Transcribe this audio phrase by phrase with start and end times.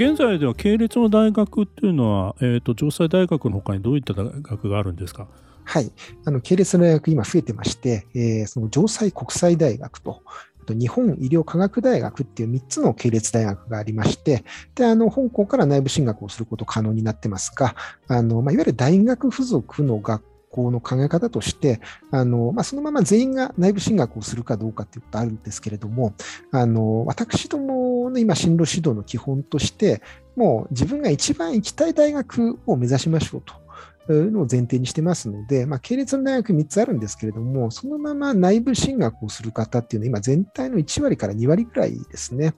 [0.00, 5.26] 現在では系列の大学っていうのは、えーと、城西大学のほかにどういった大学があるんですか？
[5.64, 5.90] はい、
[6.24, 10.22] あの系列の大学、今増えてまして、えー、その城西国際大学と、
[10.68, 14.44] 日本医療科学大学っていう3つの系列大学がありまして、
[14.76, 17.74] であの本校から内部進学をすること可能になってますが、
[18.06, 21.80] あのまあ、いわゆる大学付属の学校の考え方として、
[22.10, 26.14] あのまあ、そのまま全員が内部進学をするかどうかということあるんですけれども、
[26.50, 30.02] あの私どもの今、進路指導の基本として、
[30.36, 33.54] もう自分が一番行きたい大学を目指しましょうと。
[34.10, 42.54] いうのを前提にしてますので、まあ、系列の大学3つあるんですけれども、そのまま内部進学をする方っていうのは、今、全体の1割から2割くらいですね。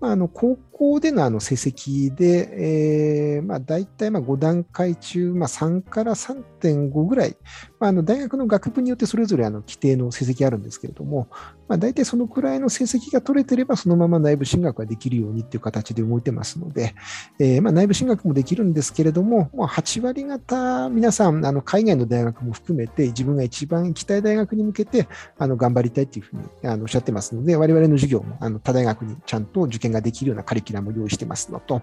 [0.00, 7.36] まあ、あの高校でのあの成績で、えーまあ、大体まあ5段階中、まあ、3から3.5ぐらい、
[7.78, 11.28] まあ、あの大学の学部によってそれぞれあの規定の成績あるんですけれども、
[11.70, 16.96] まあ、大体そのくらいの成績が取れてれば、そのまま内部進学ができるようにっていう形で動いてますので、
[17.38, 25.06] えーまあ、内部進学もできるんですけれども、もう8割方、皆さん、あの海外の大学も含めて、自分が一番行きたい大学に向けて
[25.38, 31.82] あの頑張りたいというふうにあのおっしゃってますので、我々の授業もあの他大学にちゃんと受験ができるようなカリキュラムを用意してますのと、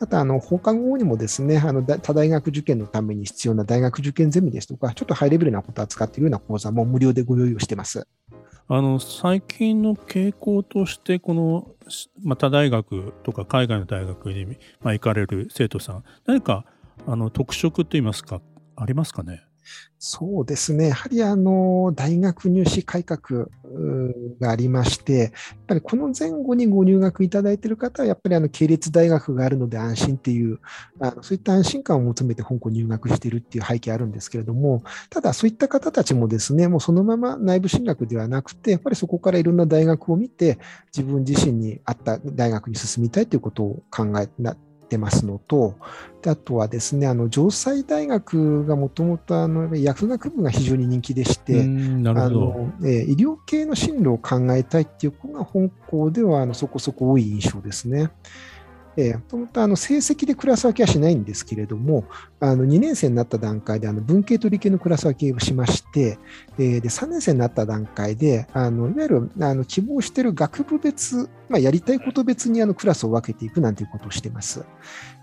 [0.00, 8.06] あと、あの放課後にもですね、あの他大学受験のために必要な大学受験ゼミですとか、ちょっとハイレベルなことを扱っているような講座も無料でご用意をしてます。
[8.68, 11.68] あの最近の傾向としてこの、
[12.22, 14.46] まあ、他大学とか海外の大学に、
[14.80, 16.64] まあ、行かれる生徒さん何か
[17.06, 18.40] あの特色といいますか
[18.76, 19.44] ありますかね？
[20.04, 23.46] そうですね、やはりあの大学入試改革
[24.40, 25.30] がありまして、やっ
[25.68, 30.58] ぱりこの前後にご入学いただいている方は、やっぱりあの系列大学があるので安心っていう、
[30.98, 44.28] あのそういった安心感を求めて香港入学しているっていう背景あるんですけれども、ただそういった方たちもですね、もうそのまま内部進学ではなくて、やっぱりそこからいろんな大学を見て、自分自身に合った大学に進みたいということを考え
[44.92, 45.76] てますのと、
[46.26, 49.34] あとはですね、あの城西大学がもともと
[49.74, 58.10] 薬学部が非常に人気でして、あのえ医療系の進路を考えたいっていう子が本校ではあのそこそこ多い印象ですね。
[58.96, 62.04] えー、もともとあの成績でクラス分けはしないんですけれども、
[62.40, 66.18] あの2年生になった段階であの文系と理系のクラス分けをしまして、
[66.58, 74.64] えー、で3年生になった段階で、あのいわゆるあの希望している学部別、まあ、やりたいこと別にあのクラスを分けていくなんていうことをしています。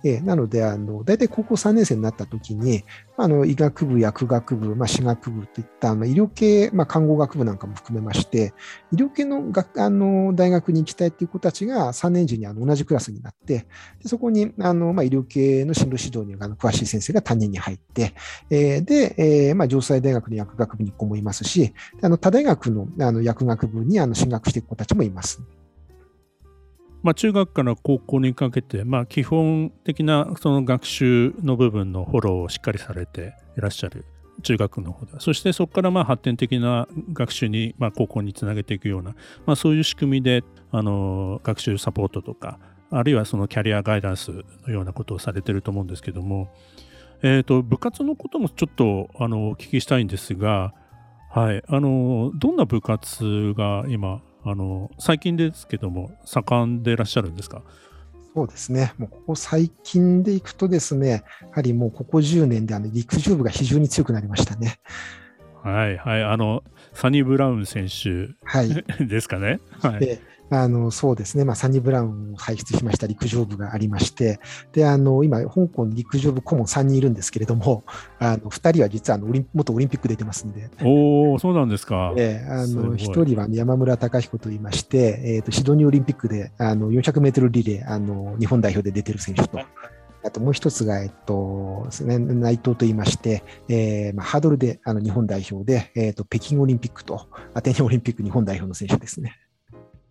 [0.04, 2.84] え、なのであの、大体高校3年生になったときに、
[3.18, 8.54] あの医学部、薬学部、まあ、歯学部といったあ医療系、まあ、看護学部なんかも含めまして、
[8.94, 13.68] 医療系の学あの大学に行きたいという子たちが3年時にあの同じクラスになって、
[14.02, 18.14] でそこにあの、まあ、医療系の進路指導にあの詳しい先生が担任に入って、
[18.50, 25.42] えー、で、えーまあ、城西大学の薬学部に1個もいますし、あの他大学のあの薬学部にあの進学していく子たちもいます。
[27.02, 34.06] まあ、中学から高校にかけて、まあ、基本的なその学習の部分のフォローをしっかりされていらっしゃる
[34.42, 39.16] 中学の方でそしてそこからまあ発展的な学習に、まあ、高校につなげていくような、
[39.46, 42.60] まあ、そういう仕組みであの学習サポートとか
[42.92, 44.32] あるいはそのキャリアガイダンス
[44.68, 46.52] のようなことをされてると思うんですけども、
[47.22, 50.74] えーと、部活のこともちょっとあのお聞きしたいんですが、
[51.30, 57.62] はい、あのどんな部活が今あの最近ですけども盛んでいらっしゃるんですか？
[58.36, 64.80] そうですね、もうここ最近でいくとですね、やはりもうここ10年であの陸上部が非常に強くなりましたね。
[65.64, 69.60] はいはい、あのサニブラウン選手、はい、 ですかね。
[69.82, 74.40] はい、であのそうですね、まあ、サニー・ブラウンを輩出しました陸上部がありまして、
[74.74, 77.84] であの今、香港に陸上部顧問3人いるんですけれども、
[78.18, 82.14] あの2人は実はあのオリン元オリンピック出てますんで、おそうなんですか。
[82.18, 89.60] えー、あの1人は山村隆彦といいまして、えーと、シドニーオリンピックであの400メートルリレーあの、日本代表で出てる選手と。
[90.24, 99.36] あともう一つが、えっと、内藤といいまして、えーまあ、ハードルであの日本代表で、えーと、北京オリンピックとアテネオリンピック日本代表の選手ですね。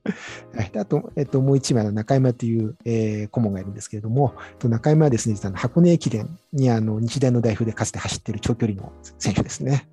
[0.76, 9.88] あと、えっと、もう一枚の中山という、えー、顧問がいるんですけれども、中山はですね、実は箱根駅伝にあの日大の代表でかつて走っている長距離の選手ですね。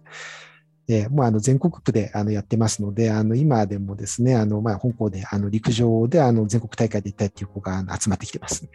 [0.87, 8.67] えー、もうあの全国区であのやってますので、あの今でもですね、あのまあ本校であの陸上であの全国大会で行ったいっていう子が集まってきてます。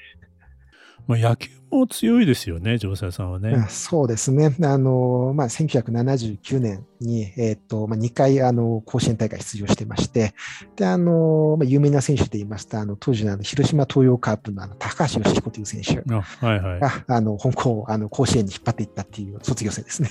[1.10, 3.66] まあ、野球も強いですよね、城西さんはね。
[3.68, 4.54] そうですね。
[4.62, 10.34] あの、まあ、1979年に、えっ、ー、と、まあ、2回、あの、甲子園大会出場してまして、
[10.76, 20.10] で、あの、まあ、有名な選手で言いますと、あの、当時のあの広島東洋カープのあの、高橋義彦という選手が、はいはい、あの、香港、あの、甲子園に引っ張っていったっていう卒業生ですね。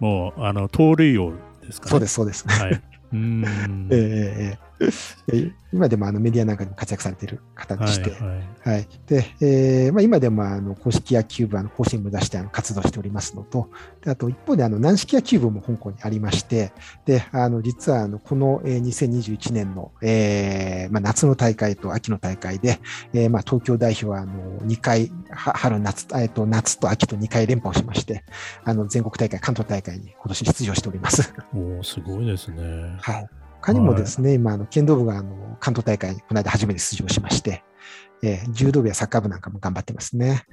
[0.00, 1.34] もう、あの、盗塁王
[1.64, 1.90] ですかね。
[1.90, 2.48] そうです、そうです。
[2.48, 2.82] はい。
[3.12, 3.44] うん
[3.92, 4.65] えー、
[5.72, 13.70] 今でもあのメディアなんかでも活躍されている方でして、はい、でえーまあ、今でもあの公式野球部、あの甲子園目指してあの活動しておりますのと、
[14.02, 16.72] であと一方であの軟式野球部も香港にありまして、
[17.04, 22.78] であの実はあのこの、えー、2021年の、えーまあ、夏の大会と秋の大会で、
[23.12, 28.24] えーまあ、東京代表はあの2回、春夏、えー、と夏と秋と2回連覇をしまして、
[28.64, 31.34] あの全国大会、関東大会に今年出場しております。
[31.54, 32.96] おすごいですね。
[33.00, 37.64] はい他にもですね、はい、今、あの剣道部があの関東大会にこの間初めて出場しまして、
[38.22, 40.44] えー、柔道部やサッカー部なんかも頑張ってますね。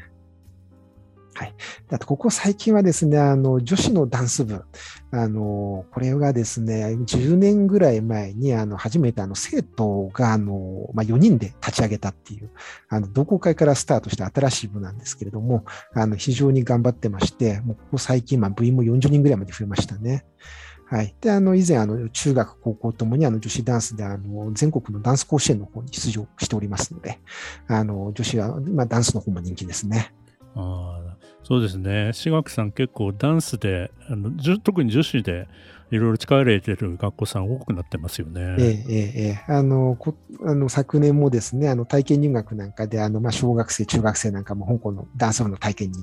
[1.36, 1.56] はい。
[1.92, 4.66] あと、ここ最近はですね、あの、女子のダンス部、
[5.12, 12.52] あの、これがですね、10年ぐらい前に、あの、初めてあの、生徒が、あの、まあ、4人で立ち上げたっていう、
[12.90, 20.26] あの、同好会からスタートした新しい部なんですけれども、あの、非常に頑張ってまして、もうここ最近、まあ、部員も40人ぐらいまで増えましたね。
[20.86, 21.16] はい。
[21.22, 27.20] で、あの、以前、あの、中学、高校ともに、あの、女子ダンスで、あの、全国のダンス甲子園の方に出場しておりますので、
[27.68, 30.14] あの、女子は、まあ、ダンスの方も人気ですね。
[30.56, 32.12] ああ、そうですね。
[32.14, 35.48] 志学さん結構ダンスで、あの特に女子で
[35.94, 38.56] いろいろ力入れてる学校さん多くなってますよね。
[38.58, 46.00] ええええあのこあの昨年もですね、あの体験入学なんかで、あのまあ小学生、中学生なんかも香港のダンス部の体験に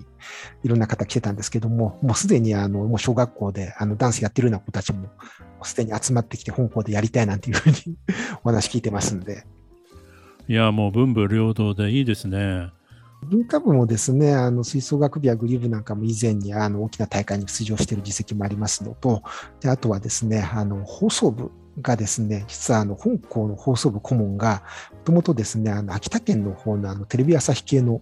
[0.63, 5.09] いろんな方来てたんですけども、もうすでにあのもう小学校であのダンスやってるような子たちも
[5.65, 7.97] すでに集まってきて香港でやりたいなんていうふうに
[8.45, 9.45] お話聞いてますんで。
[10.47, 12.71] いや、もう文武両道でいいですね。
[13.23, 19.23] 文化部もですね、あの吹奏楽部やグリー部なんかも以前にあの大きな大会に出場している実績もありますのと、
[19.61, 21.51] であとはですね、あの放送部
[21.81, 24.63] がですね、実はあの本校の放送部顧問が、
[24.93, 28.01] もともとですね、あの秋田県の方のあのテレビ朝日系の、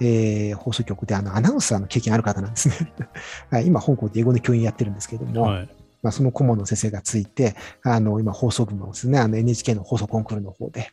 [0.00, 2.92] えー、放送局であのアナウンサーの経験ある方なんですね。
[3.50, 5.68] はい、今、香港で英語の教員やってるんですけれども、はい、
[6.02, 10.88] まあ、その顧問の先生がついて、あの今、放送部もですね、あの NHK の放送コンクールの方で、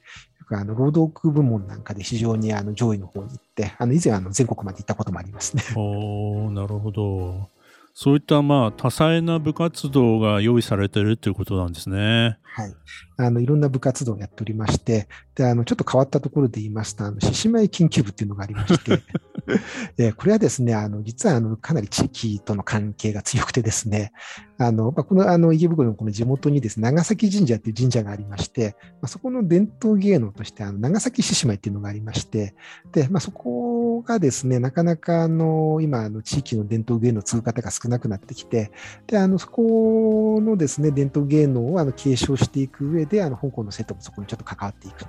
[0.49, 5.63] あの労働区部門なんかで非常にあの上位の方に行って、あの以前あの全国まで行ったこともありますね。
[5.75, 7.49] おなるほど。
[7.93, 12.37] そういったまあ多彩な部活動が用意されているということなんですね。
[12.43, 12.73] はい。
[13.17, 19.01] あの、いろんな部活動をやっておりまして、で、あの、ちょっと変わったところで言いますと、あの、獅子舞研究部っていうのがありまして、
[19.97, 24.11] えこれはですね、あの、実は、あの、かなり地域との関係が強くてですね、
[24.57, 32.55] あの、まあ、この、あの、池袋のこの地元にですね、長崎神社っていう神社がありまして、まあ、そこの伝統芸能として、あの、長崎獅子舞っていうのがありまして、
[32.93, 38.71] で、まあ、そこがですね、なかなか、あの、今、あの、地域の伝統芸能を継ぐ方が少なくなってきて、
[39.07, 45.05] で、あの、そこのですね、伝統芸能を、あの、継承していく上で、あの、香港の生徒もそこにちょっと関わっていく。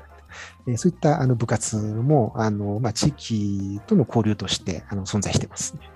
[0.66, 5.90] えそういったあの部活もあの、まあ、地域との交流としてあの存在してますね。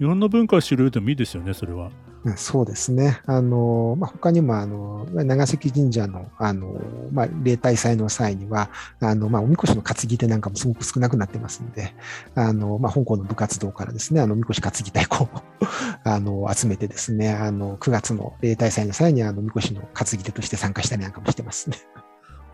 [0.00, 1.90] いろんな文化を知るでもいいですよね、それは。
[2.36, 3.20] そうですね。
[3.26, 6.80] あの、まあ、他にも、あの、長崎神社の、あの、
[7.12, 8.70] まあ、例大祭の際には、
[9.00, 11.94] あの、まあ、おみこしの担ぎ手なんかもすごく少なくなってますんで、
[12.34, 15.28] あの、まあ、香港の部活動からですね、あの、みこし担ぎ太鼓を
[16.02, 21.76] あの、集めてですね、あの、9月の例大祭の際に、あの、みこしの担ぎ手として参加したりなんかもしてますね。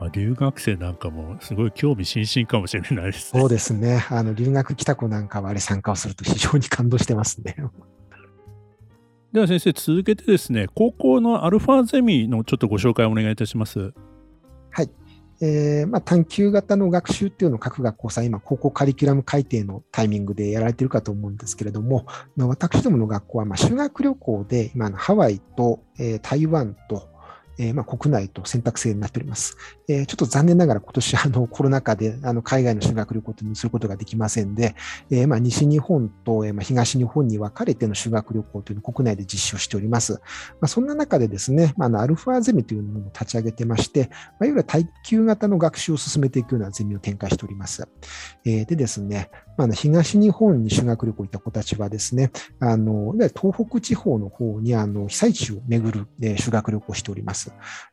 [0.08, 3.40] 留学生なんかもすごい興味津々かもしれないですね。
[3.40, 4.04] そうですね。
[4.10, 7.56] あの留学来た子なんかはあれ参加をすると非常に感動してますね。
[9.32, 13.92] では先生続けてですね高校のアルファゼミのちょっとご紹介をお願いいたします。
[14.70, 14.90] はい。
[15.42, 22.04] えーまあ、探究型の学習っていうのを各学校さん、今、高校カリキュラム改定のタイミングでやられてるかと思うんですけれども、
[22.36, 27.08] 私どもの学校は、まあ、修学旅行で、今、ハワイと、えー、台湾と、
[27.58, 29.56] えー、まあ、国内と選択制になっております。
[29.88, 34.74] えー、ちょっと残念ながら今年あのコロナ禍であの海外の修学旅行にすることができませんで、
[35.10, 40.14] えー、まあ、西日本と、えまあ、東日本に分かれての修学旅行というのを国内で実施をしております。
[40.14, 40.18] ま
[40.62, 47.86] あ、そんな中でですね、まあ、のアルファゼミというものを立ち上げてまして、まあ、いわゆる耐久型の学習を進めていくようなゼミを展開しております。
[48.44, 52.30] えでですね、まあ、東日本に修学旅行行った子たちはですね、
[52.60, 57.39] あの東北地方の方にあの被災地を巡る、え修学旅行をしております。。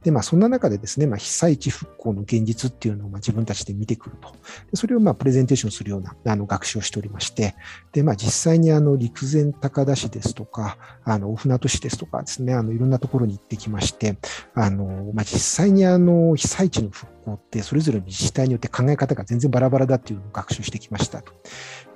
[0.04, 4.32] で、まあ、そんな中でですね、まあ、被災地復興の現実っていうのをまあ自分たちで見てくると。
[4.72, 7.56] でそれをまあプレゼンテーションするようなあの学習をしておりまして、
[7.94, 14.18] で、まあ、実際にあの陸前高田市ですとか、あの大船渡市ですとかですね、あのいろんなところに行ってきまして、
[14.54, 21.34] あのまあ、実際にあの被災地の復興ってそれぞれの自治体によって考え方が全然バラバラだっていうのを学習してきましたと。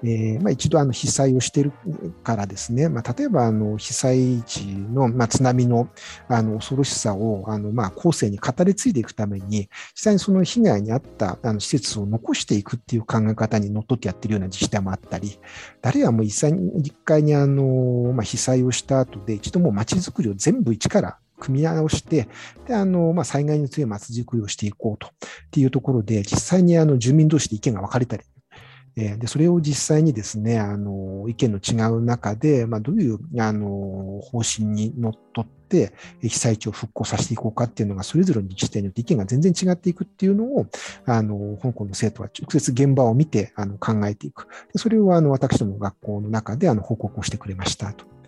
[0.04, 1.74] えーまあ、一度あの被災をしている
[2.24, 5.90] からですね、まあ、例えばあの被災地の、まあ、津波の
[6.28, 15.40] あの恐ろしさをあの、まあ、後世に語り継いでいくために、実際にその被害に遭ったあの施設を残していくっていう考え方にのっとってやってるような自治体もあったり、
[15.82, 22.28] 誰やもう実際に一回にあの、まあ、被災をした後で、一度もう街づくりを全部一から組み直して、
[22.68, 25.12] であのまあ、災害に強い街づくりをしていこうとっ
[25.52, 28.24] ていうところで、実際にあの住民同士で意見が分かれたり
[28.96, 40.68] えでそれを実際にですね、あの意見の違う中で、まあ、どういうあの方針にのっとって、被災地を復興させていこうかっていうのが、それぞれの自治体によって意見が全然違っていくっていうのを、
[41.06, 44.48] あの香港の生徒は直接現場を見てあの考えていく。
[44.74, 48.21] でそれをあの私ども学校の中であの報告をしてくれましたと。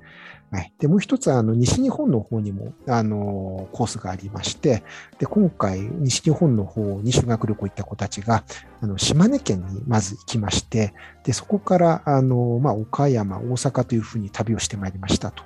[0.53, 4.83] はい、でもう一つあの、西日本の方にもあのコースがありまして、
[5.17, 8.43] で今回、西日本の方に修学旅行行った子たちが、
[8.79, 10.93] あの島根県にまず行きまして、
[11.23, 15.43] でそこからあの、まあ、岡山、大阪というふうに旅をしてまいりましたと。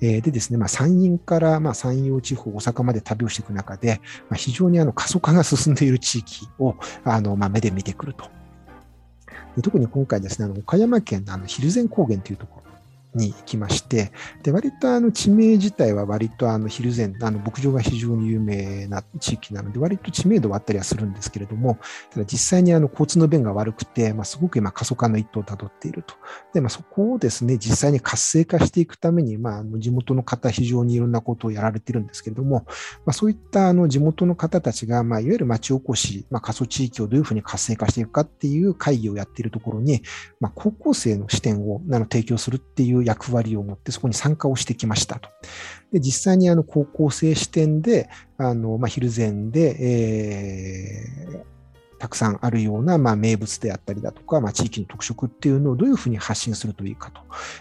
[0.00, 8.30] えー、でですね、まあ、山陰からまあ山陽地方、大阪まで旅をしていく中で、まあ、非常にあの過疎化が進んでいる地域をあの、まあ、目で見てくると。
[9.60, 12.65] 特に今回ですね、あの岡山県のあの蒜山高原というところ、
[13.16, 21.78] に行きまして、で割とあの地名自体は割とあの蒜山、あの牧場が非常に有名な地域なので、割と知名度はあったりはするんですけれども、
[22.10, 26.14] ただ実際にあの交通の便が悪くて、まあ、すごく今過疎化の一途をたどっていると。
[26.52, 32.64] で、まあ、そこをですね、実際に活性化していくために、まあ、あの地元の方、非常にいろんなことをやられているんですけれども、
[33.04, 40.02] まあ、そういったあの地元の方たちが、まあ、いわゆる町おこし、まあ、過疎地域をどういうふうに活性化していくかっていう会議をやっているところに、
[40.40, 45.30] まあ、高校生の視点をあの提供するっていう役割を持ってそこに参加をしてきましたと。
[45.92, 51.56] で実際にあの高校生視点で、あのまあ、昼前で、えー
[51.98, 57.20] たくさんあるような、まあ、名物であったりだとか、まあ、地域の特色っていうのをどういうふうに発信するといいかと、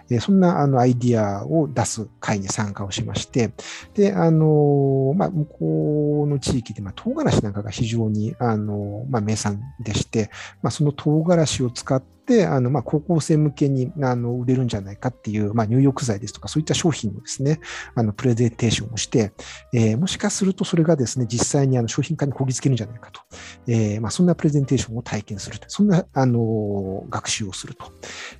[0.09, 3.53] えー、そんなあのアイディアを出す会に参加をしまして、
[3.93, 10.29] で、あのまあ、向こうの地域で、まあ、唐辛子なんかが非常に、あのまあ、名産でして、
[10.61, 12.14] まあ、その唐辛子を使って、
[12.45, 17.59] あのまあ、高校生向けにあの売れるんじゃないかっていう、まあ、入浴剤ですとか、そういった商品のですね、
[17.93, 19.31] あのプレゼンテーションをして、
[19.73, 23.21] えー、もしかするとそれがですね、実際にあの商品化にこぎつけるんじゃないかと、
[23.67, 27.91] えーまあ、そんなプレゼンテーションを体験すると、そんなあの学習をすると。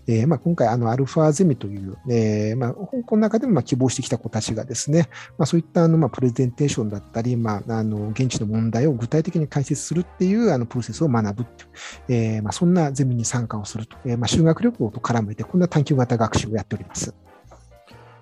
[0.08, 11.46] えーまあ、今回、あのアルファゼミという、えーまあ、香港の中でもまあ希望してきた子たちがですね、まあ、そういったあのまあプレゼンテーションだったり、まあ、あの現地の問題を具体的に解説するっていうあのプロセスを学ぶ
[12.08, 17.13] えーまあ、そんなゼミに参加をすると、えーまあ、修学旅行と絡めて、こんな探究型学習をやっております。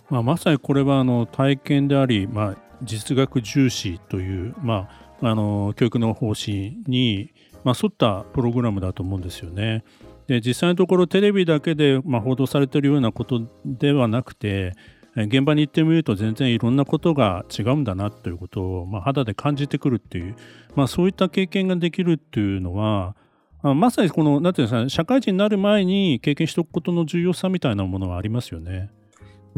[0.09, 4.89] まあ、まさにこれはあの体験であり、まあ、実学重視という、ま
[5.21, 7.31] あ、あの教育の方針に、
[7.63, 9.83] ま、沿ったプログラムだと思うんですよね。
[10.27, 14.73] で実際のところテレビだけで、ま、報道されてるようなことではなくて
[15.15, 20.35] 現場に行ってみると全然いろんなことが違うんだなということを、ま、肌で感じてくるっていう、
[20.75, 23.15] まあ、そういった経験ができるっていうのは
[23.63, 28.89] まさにこのなんていうんですか社会人になる前に経験しておくことの重要さみたいなものはありますよね。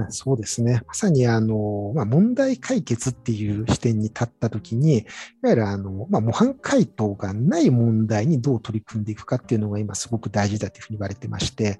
[0.09, 0.81] そうですね。
[0.87, 5.05] まさに、あの、まあ、問題解決っていう視点に立ったときに、い
[5.41, 11.79] わゆる、あの、まあ、模範解答がない問題にどう取り組んでいくかっていうのが今すごく大事だというふうに言われてまして、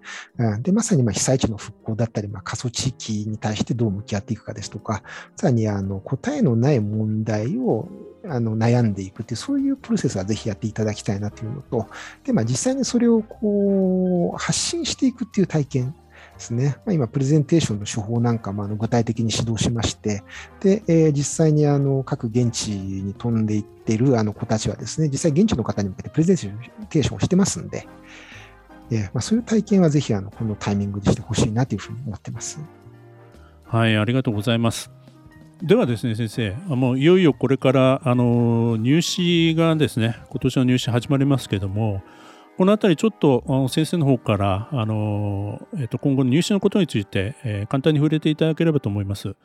[0.62, 5.04] で、まさに、ま被災地の復興だったり、まあ、過疎地域に対してどう向き合っていくかですとか、
[5.36, 7.90] さらに、あの、答えのない問題を
[8.30, 11.88] あの悩んでいくっていう、そういうプロセスはぜひやっていただきたいなというのと、
[12.24, 15.96] で、まあ、実際にそれをこう、発信していくっていう体験で
[16.40, 16.78] すね。
[16.86, 20.24] まあ、今、プレゼンテーションの手法なんかもあの具体的に指導しまして、
[20.60, 26.38] で、えー、実際にあの各現地に飛んでいっているあの子たちはですね、実際現地の方に向けてプレゼン
[26.90, 27.88] テーションをしてますんで、
[28.92, 32.60] えーまあ、そういう体験はぜひあのこのタイミングでしてほしいなというふうに思ってます。
[33.66, 34.92] はい、ありがとうございます。
[35.64, 42.04] ではですね、先生、もういよいよこれからあの入試がですね、今年の入試始まりますけども、
[42.58, 49.36] この辺りちょっと先生の方からあの、えっ、と今後の入試のことについて、えー、簡単に触れていただければと思います。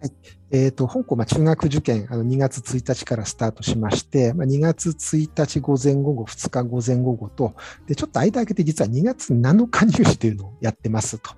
[0.00, 7.54] はいえーと、香港、まあ、中学受験、あの2月1日からスタートしまして、まあ、2月1日午前午後、2日午前午後と、
[7.86, 11.32] でちょっと間空けて、実は2月7日入試というのをやってますと。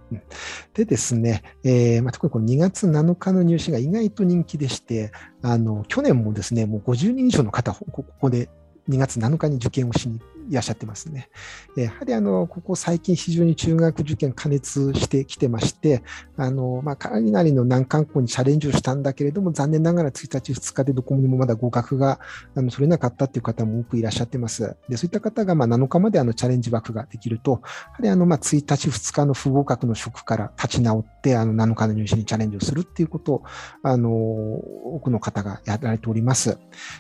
[0.74, 5.10] でですね、えーまあ、特にこの2月7日の入試が意外と人気でして、
[5.42, 8.50] あの去年もですね、もう50人以上の方、ここで
[8.90, 11.28] 2月7日に受験をしにいらっしゃってますね。
[11.76, 16.02] やはりあのここ最近非常に中学受験加熱してきてまして、
[16.36, 22.20] あのまあ、かなりの難関校にチャレンジをしたんだけれども、残念ながら1日、2日でどこにもまだ合格が
[22.54, 24.76] あの取れなかったという方も多くいらっしゃってます。
[24.88, 27.62] でそういった方がまあ7日まであのチャレンジ枠ができると、やは
[28.00, 33.42] りあのまあ1日、2日の不合格の職から立ち直って、あの7日の入試にチャレンジをするっていうことを、
[33.82, 36.58] あの多くの方がやられております。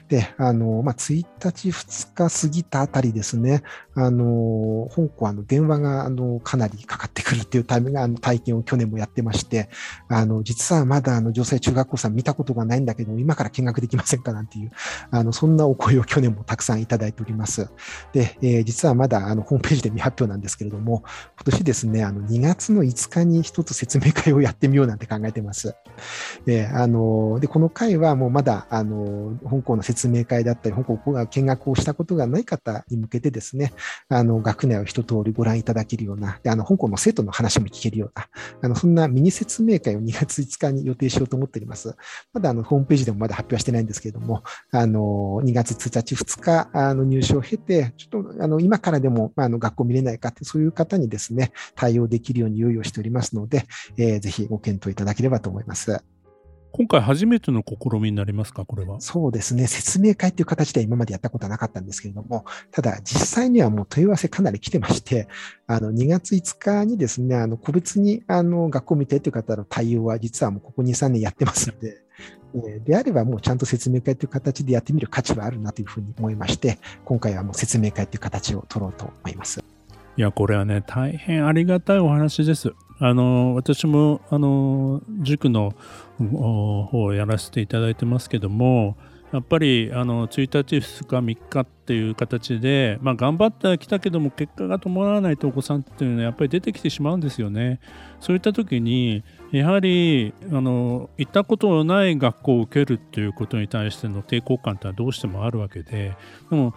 [0.08, 3.62] で、あのまあ、1日、2日過ぎたあたりですね、ね
[3.94, 9.68] あの香港はの電話があのかなりかかってくるっていうタイミングあの体験を去年もやってまして、
[10.08, 14.70] あの実はまだあの女性中学校さん見たことがないんだけど、今から見学できませんかなんていう、
[15.10, 17.68] あのそんなお声を去年もたくさんいただいております。
[18.12, 21.02] で、えー、実はまだあのホームページで未発表なんですけれども、
[21.36, 25.74] 今年ですね、あの2月の5日に一つ説明会をやってみようなんて考えてます。
[26.44, 33.72] で、あのでこの会はもうまだあの香港の説明会だったり、香港が見学をしたことがない方に向けてですね、
[34.08, 38.28] あの学内を一通りご覧いただけるような、であの香港の生徒の話も聞けるような、
[38.62, 41.96] あのそんなミニ説明会を2月5日に予定しようと思っております。
[42.32, 53.66] まだあのホームページでもまだ発表はしてないんですけれども、あの2月1日、2日あの入試を経て、ちょっとあの今からでも、まあ、あの学校見れないかって、そういう方にですね、対応できるように用意をしておりますので、
[53.96, 56.02] えー、ぜひご検討いただければと思います。
[56.70, 59.00] 今回初めての試みになりますか、これは？
[59.00, 59.66] そうですね。
[59.66, 65.28] 説明会という形では今までやったことはなかったんですけれども、ただ実際にはもう問い合わせかなり来てまして、
[65.66, 72.02] あの2月5日にですね、あの個別にあの学校見てという方の対応は実はもうここ2、3年やってますので、
[72.84, 79.64] であればもうちゃんと説明会という形でやってみる価値はあるなというふうに思いまして、今回はもう説明会という形を取ろうと思います。
[80.16, 82.72] いや、これはね、大変ありがたいお話です。
[83.00, 85.74] あの私もあの塾の
[86.18, 88.96] 方をやらせていただいてますけども
[89.32, 97.78] やっぱりあの1日2日3日っていう形で、まあ、頑張ってきたけども結果が伴わないとお子さんっていうのはやっぱり出てきてしまうんですよね。
[98.20, 106.16] そういった時にやはりあの行ったことのない学校を受けるっていうことに対しての抵抗感ってのはどうしてもあるわけで
[106.50, 106.74] でも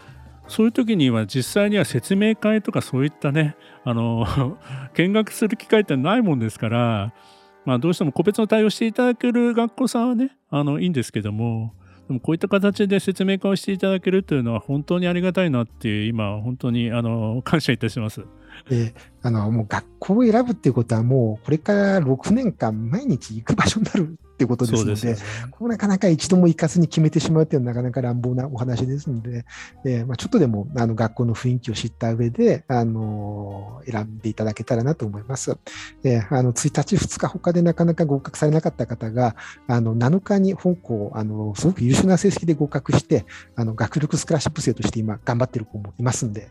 [0.51, 4.27] そういう時には実際には説明会とかそういったねあの
[4.95, 7.13] 見学する機会ってないもんですから、
[7.65, 11.73] まあ、どうしても個別の対応していただける学校さんはねあのいいんですけども
[12.09, 18.25] でもこういった形で説明会をしていただけるというのは本当にありがたいなっていう今本当にあの感謝いたします。
[18.69, 18.93] で
[19.23, 25.19] あのもう学校を選ぶっていうことはもうこれから6年間毎日行く場所になるっていうことですので、でね、
[25.51, 29.45] こなかなか一度も行かずに決めてしまうっていうのはなかなか乱暴なお話ですので、
[29.85, 35.55] えー、まあ、ちょっとでもあの学校の雰囲気を知った上で、あの選んでいただけたらなと思います。
[36.03, 39.35] えー、あの1日、2日、他でなかなか合格されなかった方が、
[39.67, 46.49] あの7日に本校、あのすごく優秀な成績で合格して、あの学力スクラッシュップ生として今頑張ってる子もいますんで。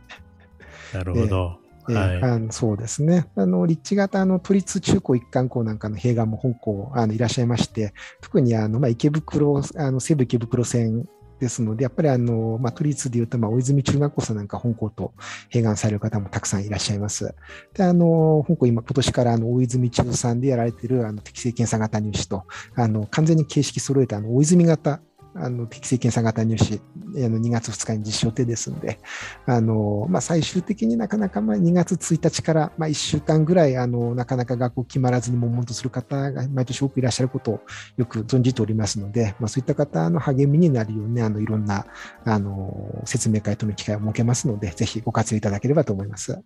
[0.95, 1.59] なるほど。
[1.65, 3.27] えーはい、あのそうですね。
[3.37, 11.07] あの立地型の都立中高一貫校なんかの併願も本校あのいらっしゃいまして、特にあの、まあ、池袋、あの西武池袋線
[11.41, 15.15] ですので、やっぱりあの、まあ、都立でいうと、まあ、大泉中学校さんなんか本校と
[15.51, 17.35] 併願される方もたくさんいらっしゃいます。
[17.75, 22.45] で、あの、本校今、今年からあの大泉中さんでやられているあの適正検査型入試と、
[22.77, 25.01] あの、完全に形式揃えたあの大泉型
[25.35, 26.81] あの適正検査型入試、
[27.25, 28.99] あの2月2日に実施予定ですので、
[29.47, 37.61] あのまあ、最終的になかなかまあ2月1日からまあ1週間ぐらいあの、なかなか学校決まらずに悶々とする方が毎年多くいらっしゃることを
[37.97, 41.87] よく存じておりますので、まあ、そういった方の励みになるように、あのいろんな
[42.25, 46.41] あの説明会との機会を設けますので、ぜひご活用いただければと思います。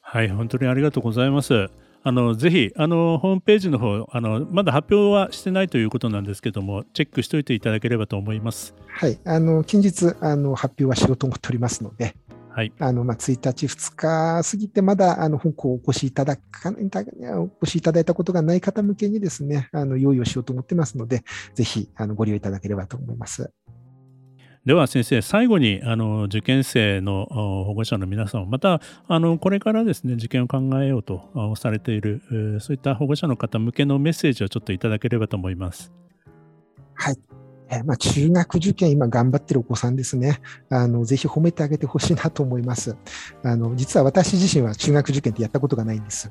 [0.00, 1.70] はい、本当にありがとうございます。
[2.04, 8.74] あのぜひあのホームページの方あのまだ発表はしてないということなんですけどもチェックしておいていただければと思います。
[8.88, 12.14] はいあの近日あの発表はしようと思っておりますので。
[12.54, 23.50] はい、あのまあ、1日、2日過ぎて、まだあの本校をお越しいただかお越しいただいたことがない方向けにですね、あの用意をしようと思ってますので、ぜひあのご利用いただければと思います。
[24.64, 32.22] では先生最後にあの受験生の保護者の皆さんまたあのこれからですね受験を考えようとされている
[32.60, 35.92] そういった保護者の方向けのメッセージをちょっといただければと思います。
[36.94, 37.18] はい
[37.74, 40.42] えまあ、中学受験、今頑張ってるお子さんですね。
[40.68, 42.98] あの、ぜひ褒めてあげてほしいなと思います。
[43.42, 46.30] あの、実は私自身は中学受験ってやったことがないんです。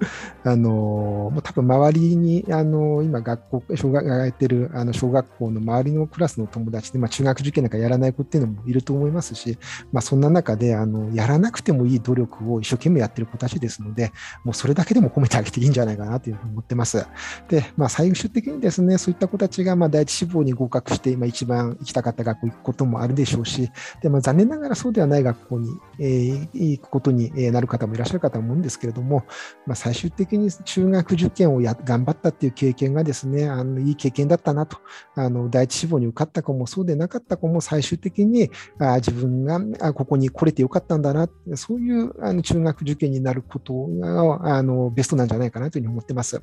[0.44, 9.58] あのもう多分周りにあの今学校小学やってるあの小学校の周りのクラスの友達で、まあ、中学受験なんかやらない子っていうのもいると思いますし、
[9.92, 14.12] まあ、そんな中であのやらなくてもいい努力を一生懸命やってる子たちですので
[14.44, 17.06] もうそれだけでも褒めてあげていいんじゃないかなというふうに思ってます。
[17.48, 23.70] で、まあ、最終的にですねそういった子たちがまあ第一志望に合格して今一番行きたかった学校行くこともあるでしょうし
[24.02, 29.24] で、まあ、残念ながらそうではない学校に、えー、行くことになる方もいらっしゃるかと思うんですけれども、
[29.66, 34.76] まあ、最終的に中学受験をや頑張ったっていう経験がですね、あのいい経験だったなと、
[35.14, 46.42] あの第一志望に受かった子もそうでなかった子も最終的にあ自分があここに来れてよかったんだな、そういうあの中学受験になることがあのベストなんじゃないかなというふうに思ってます。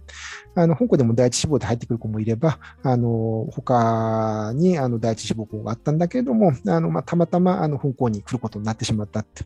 [0.55, 9.45] あの香港でも第一志望で入ってくる子もいれば、あの他にあの第一志望校があったんだけれども、あのまあ、たまたまあの香港に来ることになってしまったって。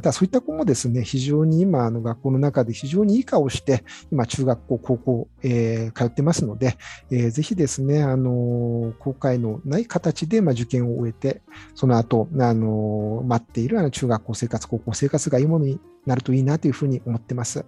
[0.00, 6.76] だそういった子もですね、非常に今、あの学校の中で非常にいい顔をして、今、中学校、高校、えー、通ってますので、
[7.10, 11.42] えー、ぜひですね、あの後悔のない形で、まあ、受験を終えて、
[11.74, 17.64] その後、あの待っているあの中学校生活、高校生活がいいものになるといいなというふうに思ってます。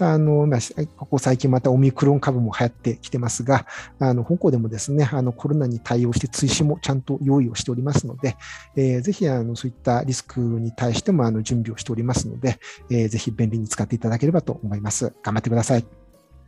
[0.00, 0.60] あのまあ、
[0.96, 3.66] ここ最近またオミクロン株も流行ってきてますが、
[4.00, 8.36] あの香港でもですね、あのコロナに対応して追試もちゃんと用意をしておりますので、
[8.76, 12.58] えー、ぜひあのそういったリスクに対してもあの準備をしておりますので、
[12.90, 15.12] えー、ぜひ便利に使っていただければと思います。
[15.22, 15.84] 頑張ってください。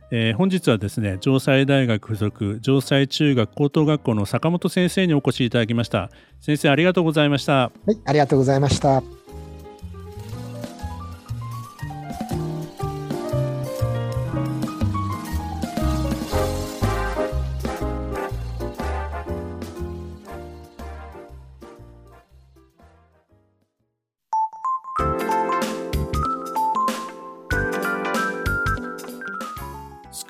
[0.09, 9.26] えー、本日はですね城西大学附属城西中学高等学校の坂本先生にお越しいただきました先生ありがとうございましたはいありがとうございました